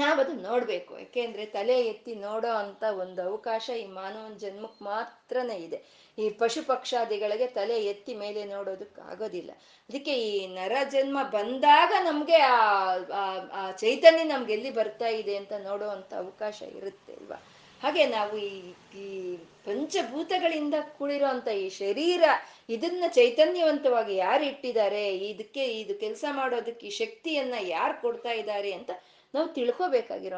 ನಾವ್ 0.00 0.20
ನೋಡಬೇಕು. 0.48 0.92
ಯಾಕೆಂದ್ರೆ 0.98 1.44
ತಲೆ 1.56 1.76
ಎತ್ತಿ 1.86 2.14
ನೋಡೋ 2.26 2.52
ಅಂತ 2.62 2.82
ಒಂದು 3.02 3.20
ಅವಕಾಶ 3.22 3.64
ಈ 3.82 3.86
ಮಾನವನ 3.98 4.34
ಜನ್ಮಕ್ 4.36 4.80
ಮಾತ್ರನೇ 4.82 5.56
ಇದೆ. 5.66 5.78
ಈ 6.18 6.26
ಪಶು 6.40 6.60
ಪಕ್ಷಾದಿಗಳಿಗೆ 6.66 7.46
ತಲೆ 7.58 7.76
ಎತ್ತಿ 7.84 8.12
ಮೇಲೆ 8.14 8.40
ನೋಡೋದಕ್ಕೆ 8.44 9.00
ಆಗೋದಿಲ್ಲ 9.12 9.50
ಅದಕ್ಕೆ 9.88 10.14
ಈ 10.28 10.30
ನರ 10.58 10.74
ಜನ್ಮ 10.90 11.18
ಬಂದಾಗ 11.30 11.92
ನಮ್ಗೆ 12.04 12.38
ಆ 12.42 13.70
ಚೈತನ್ಯ 13.82 14.24
ನಮ್ಗೆ 14.24 14.52
ಎಲ್ಲಿ 14.52 14.70
ಬರ್ತಾ 14.70 15.10
ಇದೆ 15.20 15.36
ಅಂತ 15.36 15.52
ನೋಡೋ 15.68 15.88
ಅಂತ 15.88 16.12
ಅವಕಾಶ 16.14 16.58
ಇರುತ್ತೆ 16.78 17.12
ಅಲ್ವಾ? 17.12 17.38
ಹಾಗೆ 17.80 18.04
ನಾವು 18.06 18.34
ಈ 18.36 18.52
ಈ 18.96 19.08
ಪಂಚಭೂತಗಳಿಂದ 19.64 20.76
ಕೂಡಿರೋ 20.98 21.26
ಅಂತ 21.26 21.48
ಈ 21.64 21.66
ಶರೀರ, 21.80 22.24
ಇದನ್ನ 22.68 23.04
ಚೈತನ್ಯವಂತವಾಗಿ 23.08 24.14
ಯಾರು 24.16 24.44
ಇಟ್ಟಿದ್ದಾರೆ 24.44 25.02
ಇದಕ್ಕೆ, 25.32 25.64
ಇದು 25.80 25.94
ಕೆಲಸ 25.94 26.24
ಮಾಡೋದಕ್ಕೆ 26.30 26.86
ಈ 26.86 26.94
ಶಕ್ತಿಯನ್ನ 27.02 27.54
ಯಾರು 27.76 27.94
ಕೊಡ್ತಾ 28.02 28.32
ಇದ್ದಾರೆ 28.32 28.72
ಅಂತ 28.72 28.90
ನಾವು 29.34 29.48
ತಿಳ್ಕೊಬೇಕಾಗಿರೋ 29.48 30.36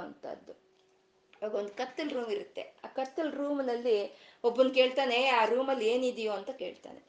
ಇವಾಗ 1.42 1.54
ಒಂದು 1.54 1.68
ಕತ್ತಲ್ 1.68 2.10
ರೂಮ್ 2.10 2.30
ಇರುತ್ತೆ. 2.30 2.62
ಆ 2.84 2.86
ಕತ್ತಲ್ 2.86 3.32
ರೂಮ್ನಲ್ಲಿ 3.32 4.14
ಒಬ್ಬನ್ 4.44 4.74
ಕೇಳ್ತಾನೆ, 4.74 5.26
ಆ 5.26 5.44
ರೂಮಲ್ಲಿ 5.44 5.88
ಏನಿದೆಯೋ 5.88 6.32
ಅಂತ 6.32 6.50
ಕೇಳ್ತಾನೆ. 6.50 7.02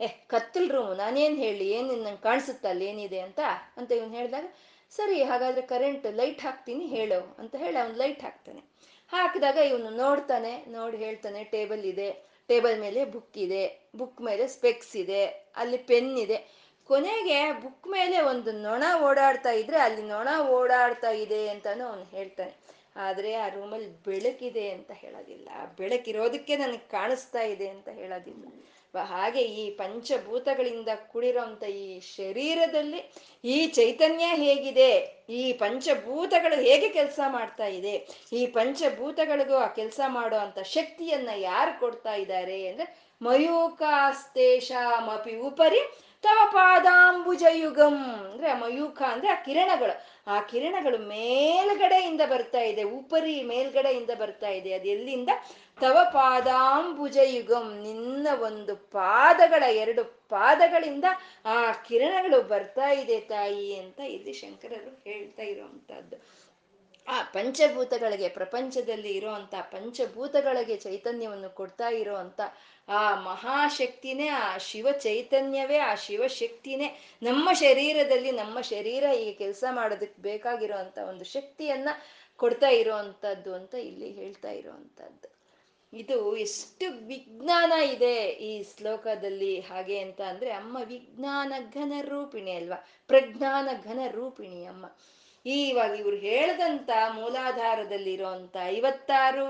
ಏ, 0.00 0.06
ಕತ್ತಲ್ 0.06 0.70
ರೂಮ್ 0.70 0.96
ನಾನೇನು 0.96 1.34
ಹೇಳಿ? 1.34 1.70
ಏನ್ 1.70 1.88
ನಂಗೆ 1.88 2.22
ಕಾಣಿಸುತ್ತ 2.22 2.66
ಅಲ್ಲಿ 2.66 2.84
ಏನಿದೆ 2.84 3.20
ಅಂತ? 3.20 3.40
ಅಂತ 3.76 3.92
ಇವನು 3.92 4.10
ಹೇಳಿದಾಗ, 4.10 4.44
ಸರಿ, 4.90 5.22
ಹಾಗಾದ್ರೆ 5.22 5.62
ಕರೆಂಟ್ 5.62 6.06
ಲೈಟ್ 6.14 6.40
ಹಾಕ್ತೀನಿ, 6.40 6.86
ಹೇಳು 6.86 7.36
ಅಂತ 7.38 7.54
ಹೇಳಿ 7.56 7.78
ಅವ್ನು 7.78 7.96
ಲೈಟ್ 7.96 8.22
ಹಾಕ್ತಾನೆ. 8.22 8.60
ಹಾಕಿದಾಗ 9.12 9.56
ಇವನು 9.56 9.90
ನೋಡ್ತಾನೆ, 9.90 10.64
ನೋಡಿ 10.68 10.96
ಹೇಳ್ತಾನೆ, 10.96 11.44
ಟೇಬಲ್ 11.44 11.84
ಇದೆ. 11.84 12.34
ಟೇಬಲ್ 12.48 12.80
ಮೇಲೆ 12.80 13.04
ಬುಕ್ 13.04 13.38
ಇದೆ. 13.38 13.90
ಬುಕ್ 13.96 14.20
ಮೇಲೆ 14.20 14.46
ಸ್ಪೆಕ್ಸ್ 14.46 14.96
ಇದೆ. 14.96 15.26
ಅಲ್ಲಿ 15.56 15.76
ಪೆನ್ 15.76 16.18
ಇದೆ. 16.18 16.63
ಕೊನೆಗೆ 16.88 17.52
ಬುಕ್ 17.52 17.88
ಮೇಲೆ 17.88 18.20
ಒಂದು 18.20 18.52
ನೊಣ 18.52 18.84
ಓಡಾಡ್ತಾ 19.02 19.50
ಇದ್ರೆ 19.50 19.78
ಅಲ್ಲಿ 19.78 20.02
ನೊಣ 20.02 20.28
ಓಡಾಡ್ತಾ 20.48 21.10
ಇದೆ 21.10 21.48
ಅಂತಾನು 21.48 21.84
ಅವನು 21.84 22.04
ಹೇಳ್ತಾನೆ. 22.04 22.64
ಆದ್ರೆ 22.96 23.34
ಆ 23.34 23.48
ರೂಮಲ್ಲಿ 23.48 24.02
ಬೆಳಕಿದೆ 24.02 24.70
ಅಂತ 24.70 24.92
ಹೇಳೋದಿಲ್ಲ. 24.92 25.48
ಬೆಳಕಿರೋದಕ್ಕೆ 25.78 26.56
ನನಗೆ 26.56 26.78
ಕಾಣಿಸ್ತಾ 26.78 27.42
ಇದೆ 27.42 27.68
ಅಂತ 27.68 27.88
ಹೇಳೋದಿಲ್ಲ. 27.88 28.44
ಹಾಗೆ 28.98 29.40
ಈ 29.40 29.70
ಪಂಚಭೂತಗಳಿಂದ 29.70 30.88
ಕೂಡಿರೋಂಥ 31.12 31.64
ಈ 31.64 32.00
ಶರೀರದಲ್ಲಿ 32.00 33.12
ಈ 33.44 33.66
ಚೈತನ್ಯ 33.66 34.24
ಹೇಗಿದೆ? 34.24 35.24
ಈ 35.30 35.52
ಪಂಚಭೂತಗಳು 35.52 36.60
ಹೇಗೆ 36.60 36.88
ಕೆಲಸ 36.88 37.20
ಮಾಡ್ತಾ 37.26 37.66
ಇದೆ? 37.66 38.08
ಈ 38.32 38.46
ಪಂಚಭೂತಗಳಿಗೂ 38.46 39.54
ಆ 39.54 39.66
ಕೆಲಸ 39.66 40.00
ಮಾಡೋ 40.06 40.36
ಅಂತ 40.36 40.58
ಶಕ್ತಿಯನ್ನ 40.58 41.28
ಯಾರು 41.36 41.80
ಕೊಡ್ತಾ 41.80 42.14
ಇದ್ದಾರೆ 42.14 42.66
ಅಂದ್ರೆ 42.66 43.04
ಮಯೂಕಾಸ್ತೇಶಾಮಪಿ 43.22 45.36
ಉಪರಿ 45.36 46.04
ತವ 46.24 46.40
ಪಾದಾಂಬುಜ 46.52 47.44
ಯುಗಂ 47.62 47.96
ಅಂದ್ರೆ 48.24 48.50
ಮಯೂಖ, 48.54 49.02
ಅಂದ್ರೆ 49.02 49.28
ಆ 49.28 49.34
ಕಿರಣಗಳು. 49.34 49.94
ಆ 50.26 50.40
ಕಿರಣಗಳು 50.40 50.98
ಮೇಲ್ಗಡೆಯಿಂದ 50.98 52.20
ಬರ್ತಾ 52.30 52.60
ಇದೆ, 52.60 52.82
ಉಪರಿ 52.82 53.42
ಮೇಲ್ಗಡೆಯಿಂದ 53.42 54.10
ಬರ್ತಾ 54.18 54.48
ಇದೆ. 54.48 54.72
ಅದು 54.72 54.88
ಎಲ್ಲಿಂದ? 54.88 55.28
ತವ 55.80 55.98
ಪಾದಾಂಬುಜ 56.12 57.18
ಯುಗಂ 57.22 57.66
ನಿನ್ನ 57.82 58.28
ಒಂದು 58.40 58.76
ಪಾದಗಳ, 58.76 59.62
ಎರಡು 59.62 60.04
ಪಾದಗಳಿಂದ 60.28 61.04
ಆ 61.44 61.72
ಕಿರಣಗಳು 61.72 62.42
ಬರ್ತಾ 62.42 62.88
ಇದೆ 62.90 63.20
ತಾಯಿ 63.20 63.68
ಅಂತ 63.76 64.00
ಇಲ್ಲಿ 64.00 64.32
ಶಂಕರರು 64.32 64.92
ಹೇಳ್ತಾ 65.04 65.42
ಇರುವಂತಹದ್ದು 65.42 66.16
ಆ 67.08 67.22
ಪಂಚಭೂತಗಳಿಗೆ, 67.22 68.28
ಪ್ರಪಂಚದಲ್ಲಿ 68.28 69.08
ಇರುವಂತ 69.08 69.54
ಪಂಚಭೂತಗಳಿಗೆ 69.62 70.76
ಚೈತನ್ಯವನ್ನು 70.76 71.50
ಕೊಡ್ತಾ 71.50 71.88
ಇರುವಂತ 71.88 72.40
ಆ 72.88 73.20
ಮಹಾಶಕ್ತಿನೇ, 73.20 74.28
ಆ 74.28 74.58
ಶಿವ 74.58 74.88
ಚೈತನ್ಯವೇ, 74.98 75.78
ಆ 75.78 75.94
ಶಿವಶಕ್ತಿನೇ 75.94 77.00
ನಮ್ಮ 77.22 77.52
ಶರೀರದಲ್ಲಿ, 77.52 78.30
ನಮ್ಮ 78.30 78.60
ಶರೀರ 78.60 79.04
ಈ 79.04 79.32
ಕೆಲಸ 79.32 79.64
ಮಾಡೋದಕ್ಕೆ 79.70 80.22
ಬೇಕಾಗಿರುವಂತ 80.22 80.98
ಒಂದು 80.98 81.24
ಶಕ್ತಿಯನ್ನ 81.24 81.88
ಕೊಡ್ತಾ 82.36 82.68
ಇರುವಂತದ್ದು 82.68 83.54
ಅಂತ 83.54 83.74
ಇಲ್ಲಿ 83.74 84.10
ಹೇಳ್ತಾ 84.10 84.50
ಇರುವಂತದ್ದು. 84.50 85.34
ಇದು 85.96 86.36
ಎಷ್ಟು 86.36 87.06
ವಿಜ್ಞಾನ 87.06 87.72
ಇದೆ 87.72 88.26
ಈ 88.28 88.62
ಶ್ಲೋಕದಲ್ಲಿ 88.62 89.60
ಹಾಗೆ 89.60 89.98
ಅಂತ 89.98 90.20
ಅಂದ್ರೆ 90.20 90.50
ಅಮ್ಮ 90.50 90.78
ವಿಜ್ಞಾನ 90.84 91.52
ಘನ 91.74 91.92
ರೂಪಿಣಿ 92.02 92.52
ಅಲ್ವಾ? 92.52 92.84
ಪ್ರಜ್ಞಾನ 93.06 93.68
ಘನ 93.84 93.98
ರೂಪಿಣಿ 94.10 94.64
ಅಮ್ಮ. 94.64 94.86
ಇವಾಗ 95.46 95.92
ಇವ್ರು 95.98 96.16
ಹೇಳ್ದಂತ 96.26 96.90
ಇರೋಂತ 98.12 98.56
ಐವತ್ತಾರು 98.68 99.46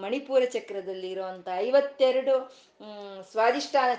ಮಣಿಪುರ 0.00 0.42
ಚಕ್ರದಲ್ಲಿ 0.46 1.10
ಇರೋಂತ 1.10 1.48
ಐವತ್ತೆರಡು 1.58 2.34
ಸ್ವಾದಿಷ್ಠಾನ 3.32 3.90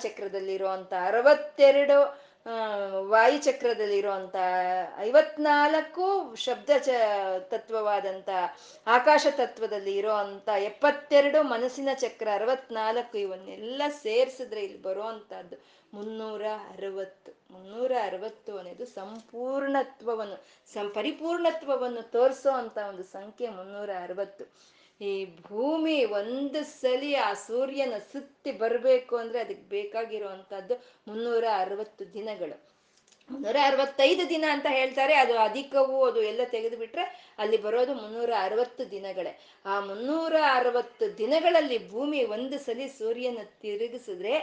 ಇರುವಂತ 0.56 0.94
ಅರವತ್ತೆರಡು 1.06 1.98
ವಾಯು 2.46 3.06
ವಾಯುಚಕ್ರದಲ್ಲಿ 3.10 3.98
ಇರುವಂತ 3.98 4.36
ಐವತ್ನಾಲ್ಕು 5.00 6.08
ಶಬ್ದ 6.36 6.70
ಚ, 6.78 6.90
ತತ್ವವಾದಂತ 7.50 8.30
ಆಕಾಶ 8.88 9.26
ತತ್ವದಲ್ಲಿ 9.38 9.94
ಇರುವಂತ 9.98 10.50
ಎಪ್ಪತ್ತೆರಡು 10.64 11.44
ಮನಸ್ಸಿನ 11.44 11.90
ಚಕ್ರ 11.96 12.28
ಅರವತ್ನಾಲ್ಕು 12.34 13.18
ಇವನ್ನೆಲ್ಲ 13.18 13.82
ಸೇರಿಸಿದ್ರೆ 14.04 14.62
ಇಲ್ಲಿ 14.64 14.82
ಬರುವಂತಹದ್ದು. 14.82 15.58
ಮುನ್ನೂರ 15.96 16.44
ಅರವತ್ತು 16.72 17.32
ಮುನ್ನೂರ 17.54 17.92
ಅರವತ್ತು 18.04 18.52
ಅನ್ನೋದು 18.58 18.86
ಸಂಪೂರ್ಣತ್ವವನ್ನು 18.96 20.38
ಸಂ 20.74 20.88
ಪರಿಪೂರ್ಣತ್ವವನ್ನು 20.90 22.04
ತೋರಿಸೋ 22.16 22.54
ಅಂತ 22.62 22.78
ಒಂದು 22.92 23.06
ಸಂಖ್ಯೆ 23.18 23.50
ಮುನ್ನೂರ 23.50 23.92
ಅರವತ್ತು 24.04 24.46
ಈ 25.02 25.14
ಭೂಮಿ 25.48 25.96
ಒಂದು 26.20 26.60
ಸಲಿ 26.74 27.10
ಆ 27.26 27.32
ಸೂರ್ಯನ 27.48 27.96
ಸುತ್ತಿ 28.12 28.52
ಬರಬೇಕು 28.62 29.16
ಅಂದ್ರೆ 29.18 29.40
ಅದಕ್ಕೆ 29.40 29.66
ಬೇಕಾಗಿರುವಂತಹದ್ದು 29.70 30.76
ಮುನ್ನೂರ 31.08 31.46
ಅರವತ್ತು 31.64 32.04
ದಿನಗಳು. 32.14 32.58
ಮುನ್ನೂರ 33.30 33.58
ಅರವತ್ತೈದು 33.64 34.24
ದಿನ 34.30 34.46
ಅಂತ 34.52 34.68
ಹೇಳ್ತಾರೆ, 34.70 35.14
ಅದು 35.14 35.34
ಅಧಿಕವು 35.40 35.98
ಅದು 36.06 36.20
ಎಲ್ಲ 36.22 36.42
ತೆಗೆದು 36.52 36.78
ಬಿಟ್ರೆ 36.78 37.04
ಅಲ್ಲಿ 37.40 37.58
ಬರೋದು 37.58 37.94
ಮುನ್ನೂರ 37.94 38.32
ಅರವತ್ತು 38.40 38.84
ದಿನಗಳೇ. 38.92 39.32
ಆ 39.66 39.80
ಮುನ್ನೂರ 39.80 40.36
ಅರವತ್ತು 40.52 41.06
ದಿನಗಳಲ್ಲಿ 41.18 41.80
ಭೂಮಿ 41.92 42.22
ಒಂದು 42.36 42.60
ಸಲಿ 42.60 42.88
ಸೂರ್ಯನ 43.00 43.44
ತಿರುಗಿಸಿದ್ರೆ 43.62 44.36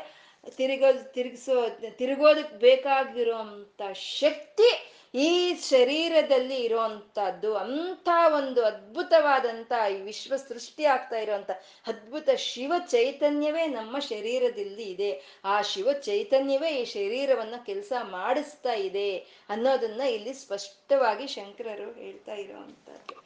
ತಿರುಗೋ, 0.50 0.92
ತಿರುಗಿಸೋ 1.14 1.54
ತಿರುಗೋದಕ್ಕೆ 1.90 2.56
ಬೇಕಾಗಿರುವಂತ 2.56 3.82
ಶಕ್ತಿ 3.92 4.70
ಈ 5.14 5.54
ಶರೀರದಲ್ಲಿ 5.54 6.56
ಇರುವಂತಹದ್ದು. 6.56 7.54
ಅಂತ 7.56 8.08
ಒಂದು 8.34 8.64
ಅದ್ಭುತವಾದಂತ 8.64 9.72
ಈ 9.90 9.96
ವಿಶ್ವ 10.00 10.36
ಸೃಷ್ಟಿ 10.36 10.84
ಆಗ್ತಾ 10.84 11.16
ಇರುವಂತ 11.16 11.50
ಅದ್ಭುತ 11.86 12.28
ಶಿವ 12.36 12.72
ಚೈತನ್ಯವೇ 12.86 13.66
ನಮ್ಮ 13.66 13.98
ಶರೀರದಲ್ಲಿ 13.98 14.82
ಇದೆ. 14.82 15.10
ಆ 15.44 15.62
ಶಿವ 15.62 15.92
ಚೈತನ್ಯವೇ 15.92 16.70
ಈ 16.80 16.84
ಶರೀರವನ್ನು 16.84 17.66
ಕೆಲಸ 17.66 17.92
ಮಾಡಿಸ್ತಾ 18.00 18.72
ಇದೆ 18.72 19.16
ಅನ್ನೋದನ್ನ 19.48 20.00
ಇಲ್ಲಿ 20.00 20.34
ಸ್ಪಷ್ಟವಾಗಿ 20.34 21.26
ಶಂಕರರು 21.26 21.92
ಹೇಳ್ತಾ 21.92 22.34
ಇರುವಂತಹದ್ದು 22.34 23.16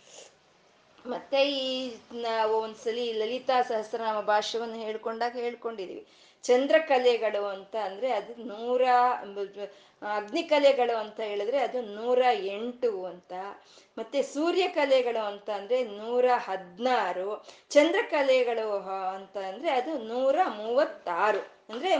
ಮತ್ತೆ 1.10 1.40
ಈ 1.50 1.96
ನಾವು 2.12 2.54
ಒಂದ್ಸಲಿ 2.56 3.12
ಲಲಿತಾ 3.12 3.62
ಸಹಸ್ರನಾಮ 3.62 4.20
ಭಾಷ್ಯವನ್ನು 4.20 4.74
ಹೇಳ್ಕೊಂಡಾಗ 4.74 5.36
ಹೇಳ್ಕೊಂಡಿದೀವಿ. 5.36 6.06
ಚಂದ್ರಕಲೆಗಳು 6.44 7.46
ಅಂತ 7.46 7.76
ಅಂದ್ರೆ 7.84 8.12
ಅದು 8.12 8.32
ನೂರ 8.44 8.82
ಅಗ್ನಿಕಲೆಗಳು 10.02 10.96
ಅಂತ 10.96 11.20
ಹೇಳಿದ್ರೆ 11.20 11.58
ಅದು 11.58 11.80
ನೂರ 11.80 12.22
ಎಂಟು 12.32 13.04
ಅಂತ. 13.04 13.32
ಮತ್ತೆ 13.98 14.22
ಸೂರ್ಯಕಲೆಗಳು 14.22 15.24
ಅಂತ 15.24 15.50
ಅಂದ್ರೆ 15.50 15.84
ನೂರ 15.84 16.24
ಹದಿನಾರು. 16.36 17.46
ಚಂದ್ರಕಲೆಗಳು 17.70 18.68
ಅಂತ 19.08 19.36
ಅಂದ್ರೆ 19.36 19.70
ಅದು 19.70 19.98
ನೂರ 19.98 20.38
ಮೂವತ್ತಾರು. 20.56 21.56
ಅಂದ್ರೆ 21.72 21.96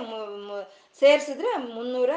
ಸೇರಿಸಿದ್ರೆ 1.00 1.56
ಮುನ್ನೂರ 1.56 2.10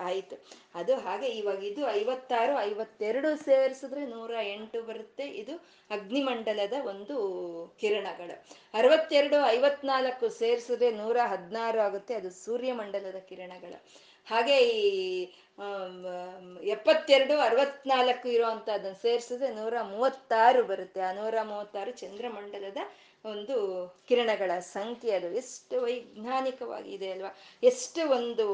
ಆಯ್ತು 0.00 0.44
ಅದು 0.74 0.94
ಹಾಗೆ 0.96 1.26
ಇವಾಗ 1.26 1.64
ಇದು 1.64 1.90
ಐವತ್ತಾರು, 1.90 2.60
ಐವತ್ತೆರಡು 2.60 3.36
ಸೇರಿಸಿದ್ರೆ 3.36 4.06
ನೂರ 4.06 4.30
ಎಂಟು 4.42 4.82
ಬರುತ್ತೆ. 4.82 5.24
ಇದು 5.24 5.56
ಅಗ್ನಿಮಂಡಲದ 5.90 6.72
ಒಂದು 6.86 7.16
ಕಿರಣಗಳು. 7.80 8.46
ಅರವತ್ತೆರಡು, 8.74 9.46
ಐವತ್ನಾಲ್ಕು 9.46 10.28
ಸೇರಿಸಿದ್ರೆ 10.28 10.90
ನೂರ 10.90 11.16
ಹದಿನಾರು 11.26 11.80
ಆಗುತ್ತೆ. 11.80 12.14
ಅದು 12.14 12.30
ಸೂರ್ಯಮಂಡಲದ 12.30 13.16
ಕಿರಣಗಳು. 13.16 13.84
ಹಾಗೆ 14.26 14.56
ಈ 14.74 14.82
ಎಪ್ಪತ್ತೆರಡು, 16.66 17.34
ಅರವತ್ನಾಲ್ಕು 17.38 18.28
ಇರುವಂತಹದನ್ನ 18.28 18.96
ಸೇರಿಸಿದ್ರೆ 19.02 19.48
ನೂರ 19.54 19.74
ಮೂವತ್ತಾರು 19.82 20.62
ಬರುತ್ತೆ. 20.62 21.00
ಆ 21.00 21.12
ನೂರ 21.12 21.34
ಮೂವತ್ತಾರು 21.42 21.92
ಚಂದ್ರಮಂಡಲದ 21.92 22.80
ಒಂದು 23.24 23.56
ಕಿರಣಗಳ 24.08 24.52
ಸಂಖ್ಯೆ 24.76 25.12
ಅದು. 25.16 25.28
ಎಷ್ಟು 25.32 25.74
ವೈಜ್ಞಾನಿಕವಾಗಿದೆ 25.82 27.08
ಅಲ್ವಾ? 27.10 27.30
ಎಷ್ಟು 27.62 28.02
ಒಂದು 28.10 28.46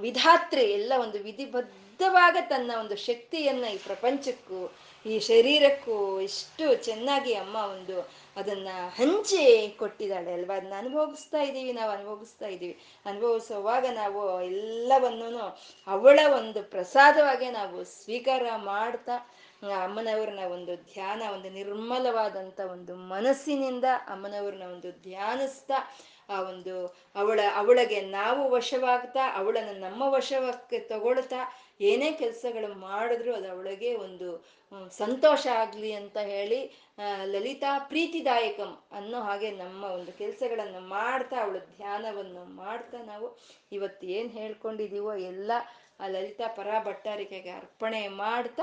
ವಿಧಾತ್ರಿ 0.00 0.64
ಎಲ್ಲ 0.70 0.92
ಒಂದು 0.98 1.18
ವಿಧಿಬದ್ಧವಾಗ 1.18 2.36
ತನ್ನ 2.48 2.70
ಒಂದು 2.78 2.96
ಶಕ್ತಿಯನ್ನ 2.96 3.64
ಈ 3.74 3.78
ಪ್ರಪಂಚಕ್ಕೂ, 3.86 4.60
ಈ 5.06 5.16
ಶರೀರಕ್ಕೂ 5.30 6.20
ಎಷ್ಟು 6.20 6.66
ಚೆನ್ನಾಗಿ 6.84 7.34
ಅಮ್ಮ 7.34 7.56
ಒಂದು 7.76 7.96
ಅದನ್ನ 8.36 8.68
ಹಂಚಿ 8.96 9.76
ಕೊಟ್ಟಿದ್ದಾಳೆ 9.78 10.32
ಅಲ್ವಾ? 10.32 10.56
ಅದನ್ನ 10.56 10.72
ಅನುಭವಿಸ್ತಾ 10.78 11.42
ಇದ್ದೀವಿ, 11.42 11.72
ನಾವು 11.72 11.90
ಅನುಭವಿಸ್ತಾ 11.90 12.46
ಇದ್ದೀವಿ. 12.46 12.78
ಅನುಭವಿಸುವಾಗ 13.06 13.86
ನಾವು 13.94 14.42
ಎಲ್ಲವನ್ನೂ 14.42 15.58
ಅವಳ 15.86 16.18
ಒಂದು 16.36 16.62
ಪ್ರಸಾದವಾಗೆ 16.62 17.50
ನಾವು 17.50 17.84
ಸ್ವೀಕಾರ 17.84 18.42
ಮಾಡ್ತಾ 18.56 19.30
ಅಮ್ಮನವ್ರನ್ನ 19.62 20.40
ಒಂದು 20.52 20.76
ಧ್ಯಾನ, 20.76 21.22
ಒಂದು 21.32 21.50
ನಿರ್ಮಲವಾದಂಥ 21.50 22.60
ಒಂದು 22.60 22.94
ಮನಸ್ಸಿನಿಂದ 22.94 23.84
ಅಮ್ಮನವ್ರನ್ನ 24.08 24.62
ಒಂದು 24.62 24.90
ಧ್ಯಾನಿಸ್ತಾ, 24.92 25.74
ಆ 26.30 26.40
ಒಂದು 26.40 26.86
ಅವಳ, 27.16 27.40
ಅವಳಿಗೆ 27.56 28.00
ನಾವು 28.00 28.50
ವಶವಾಗ್ತಾ, 28.50 29.32
ಅವಳನ್ನು 29.36 29.80
ನಮ್ಮ 29.80 30.02
ವಶಕ್ಕೆ 30.02 30.78
ತಗೊಳ್ತಾ, 30.78 31.40
ಏನೇ 31.80 32.12
ಕೆಲಸಗಳು 32.12 32.74
ಮಾಡಿದ್ರು 32.74 33.34
ಅದು 33.34 33.50
ಅವಳಿಗೆ 33.50 33.96
ಒಂದು 33.96 34.44
ಸಂತೋಷ 34.88 35.46
ಆಗಲಿ 35.46 35.92
ಅಂತ 35.92 36.18
ಹೇಳಿ 36.18 36.70
ಲಲಿತಾ 37.24 37.78
ಪ್ರೀತಿದಾಯಕಂ 37.78 38.78
ಅನ್ನೋ 38.92 39.20
ಹಾಗೆ 39.20 39.50
ನಮ್ಮ 39.50 39.84
ಒಂದು 39.84 40.12
ಕೆಲಸಗಳನ್ನು 40.12 40.80
ಮಾಡ್ತಾ, 40.80 41.36
ಅವಳ 41.36 41.58
ಧ್ಯಾನವನ್ನು 41.58 42.44
ಮಾಡ್ತಾ 42.56 42.98
ನಾವು 43.02 43.38
ಇವತ್ತು 43.72 44.06
ಏನು 44.06 44.28
ಹೇಳ್ಕೊಂಡಿದೀವೋ 44.28 45.14
ಎಲ್ಲ 45.14 45.52
ಆ 46.00 46.06
ಲಲಿತಾ 46.06 46.46
ಪರ 46.46 46.66
ಭಟ್ಟಾರಿಕೆಗೆ 46.84 47.50
ಅರ್ಪಣೆ 47.50 48.08
ಮಾಡ್ತಾ 48.08 48.62